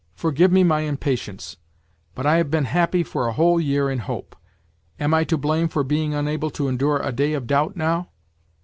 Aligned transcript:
Forgive 0.15 0.51
me 0.51 0.63
my 0.63 0.79
impatience; 0.79 1.57
but 2.15 2.25
I 2.25 2.37
have 2.37 2.49
been 2.49 2.65
happy 2.65 3.03
for 3.03 3.27
a 3.27 3.33
whole 3.33 3.61
year 3.61 3.87
in 3.87 3.99
hope; 3.99 4.35
am 4.99 5.13
I 5.13 5.23
to 5.25 5.37
blame 5.37 5.67
for 5.67 5.83
being 5.83 6.15
unable 6.15 6.49
to 6.49 6.63
enduie 6.67 7.05
a 7.05 7.11
day 7.11 7.33
of 7.33 7.45
doubt 7.45 7.75
now 7.75 8.09